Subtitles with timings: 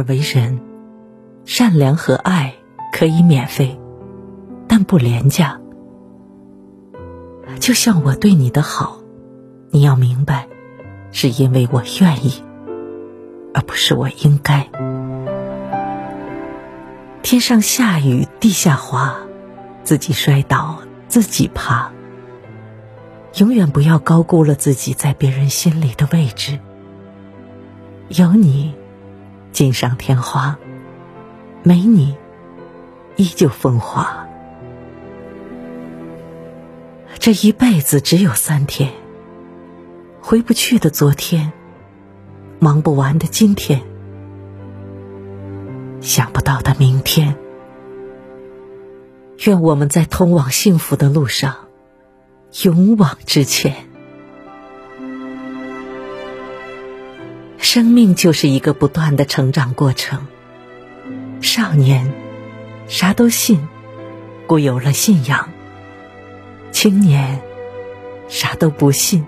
[0.00, 0.58] 而为人，
[1.44, 2.54] 善良和爱
[2.90, 3.78] 可以免费，
[4.66, 5.60] 但不廉价。
[7.58, 9.00] 就像我对你的好，
[9.68, 10.48] 你要明白，
[11.12, 12.42] 是因为我愿意，
[13.52, 14.70] 而不是我应该。
[17.20, 19.18] 天上下雨，地下滑，
[19.84, 20.78] 自己摔倒，
[21.08, 21.92] 自己爬。
[23.36, 26.58] 永远不要高估了自己在别人心里的位置。
[28.08, 28.74] 有你，
[29.52, 30.56] 锦上添花；
[31.62, 32.16] 没你，
[33.16, 34.26] 依旧风华。
[37.18, 38.92] 这一辈子只有三天，
[40.20, 41.52] 回不去的昨天，
[42.58, 43.82] 忙不完的今天，
[46.00, 47.36] 想不到的明天。
[49.46, 51.56] 愿我们在通往幸福的路上。
[52.64, 53.89] 勇往直前。
[57.72, 60.26] 生命就是一个不断的成长过程。
[61.40, 62.12] 少年，
[62.88, 63.60] 啥都信，
[64.48, 65.48] 故有了信仰；
[66.72, 67.40] 青年，
[68.28, 69.24] 啥都不信，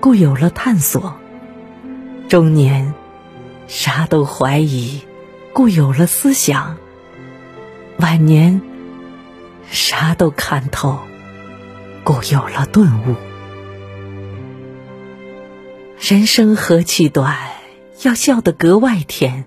[0.00, 1.14] 故有了探索；
[2.28, 2.92] 中年，
[3.68, 5.00] 啥都怀疑，
[5.54, 6.76] 故有了思想；
[7.96, 8.60] 晚年，
[9.70, 10.98] 啥都看透。
[12.04, 13.14] 故有了顿悟。
[15.98, 17.34] 人生何其短，
[18.02, 19.44] 要笑得格外甜。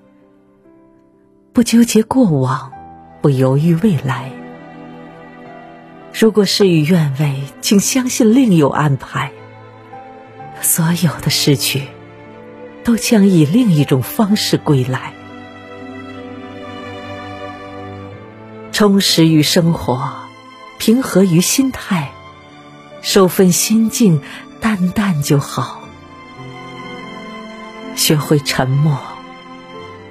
[1.53, 2.71] 不纠结过往，
[3.21, 4.31] 不犹豫未来。
[6.13, 9.31] 如果事与愿违，请相信另有安排。
[10.61, 11.83] 所有的失去，
[12.83, 15.13] 都将以另一种方式归来。
[18.71, 20.13] 充实于生活，
[20.77, 22.11] 平和于心态。
[23.01, 24.21] 收分心境，
[24.59, 25.84] 淡淡就好。
[28.05, 28.99] 学会沉默，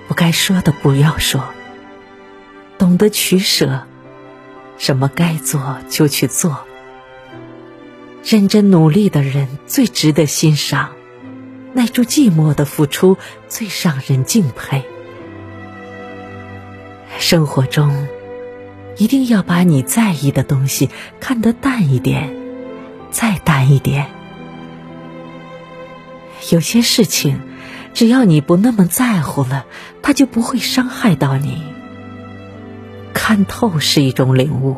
[0.08, 1.44] 不该说的不要说。
[2.76, 3.86] 懂得取舍，
[4.78, 6.64] 什么该做就去做。
[8.24, 10.90] 认真努力的人最值得欣赏，
[11.72, 13.16] 耐住寂寞的付出
[13.48, 14.82] 最让人敬佩。
[17.20, 18.08] 生活中，
[18.96, 20.90] 一定要把你在意的东西
[21.20, 22.34] 看得淡一点。
[23.12, 24.10] 再淡一点。
[26.50, 27.40] 有些事情，
[27.94, 29.64] 只要你不那么在乎了，
[30.02, 31.62] 他就不会伤害到你。
[33.14, 34.76] 看透是一种领悟，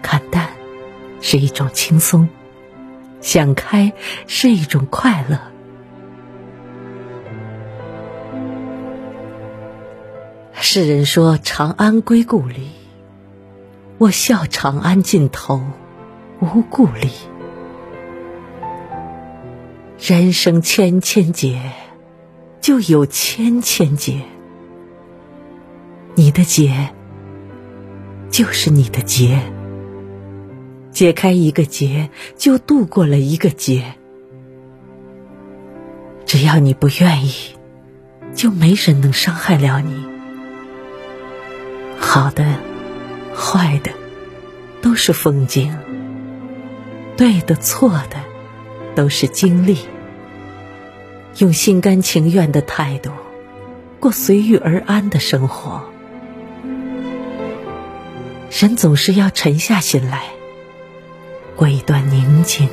[0.00, 0.50] 看淡
[1.20, 2.28] 是一种轻松，
[3.20, 3.92] 想开
[4.28, 5.40] 是一种快乐。
[10.52, 12.70] 世人说长安归故里，
[13.98, 15.60] 我笑长安尽头
[16.38, 17.10] 无故里。
[19.98, 21.72] 人生千千劫，
[22.60, 24.20] 就有千千劫。
[26.14, 26.90] 你的劫，
[28.30, 29.40] 就是你的劫。
[30.90, 33.94] 解开一个结，就度过了一个劫。
[36.26, 37.32] 只要你不愿意，
[38.34, 40.04] 就没人能伤害了你。
[41.98, 42.44] 好的，
[43.34, 43.90] 坏的，
[44.82, 45.70] 都是风景；
[47.16, 48.30] 对的，错的。
[48.96, 49.78] 都是经历，
[51.40, 53.10] 用心甘情愿的态度
[53.98, 55.90] 过随遇而安的生活。
[58.50, 60.24] 人总是要沉下心来，
[61.56, 62.68] 过一段宁静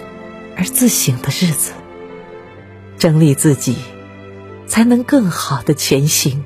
[0.57, 1.71] 而自省的日子，
[2.97, 3.77] 整理自己，
[4.65, 6.43] 才能更好的前行。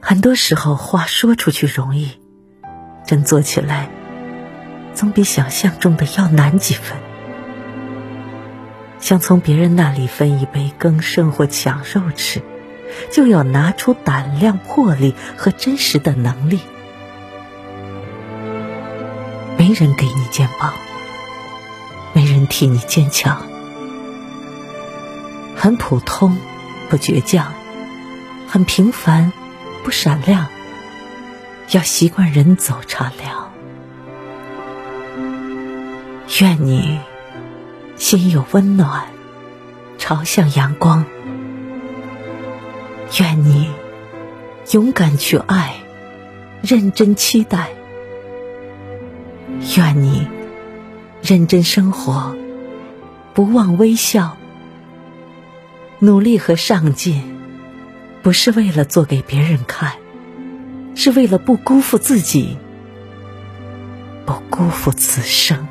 [0.00, 2.12] 很多时候，话说出去容易，
[3.06, 3.90] 真做起来。
[4.94, 6.96] 总比想象中的要难几分。
[9.00, 12.42] 想从别人那里分一杯羹剩或抢肉吃，
[13.12, 16.60] 就要拿出胆量、魄力和真实的能力。
[19.58, 20.72] 没人给你肩膀，
[22.12, 23.42] 没人替你坚强。
[25.56, 26.38] 很普通，
[26.88, 27.52] 不倔强；
[28.48, 29.32] 很平凡，
[29.82, 30.46] 不闪亮。
[31.70, 33.43] 要习惯人走茶凉。
[36.40, 36.98] 愿你
[37.94, 39.04] 心有温暖，
[39.98, 41.04] 朝向阳光。
[43.20, 43.70] 愿你
[44.72, 45.76] 勇敢去爱，
[46.60, 47.68] 认真期待。
[49.76, 50.26] 愿你
[51.22, 52.34] 认真生活，
[53.32, 54.36] 不忘微笑。
[56.00, 57.22] 努力和上进，
[58.22, 59.92] 不是为了做给别人看，
[60.96, 62.58] 是为了不辜负自己，
[64.26, 65.68] 不辜负此生。